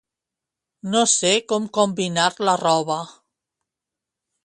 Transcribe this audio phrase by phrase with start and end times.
[0.95, 3.01] No sé com combinar la roba.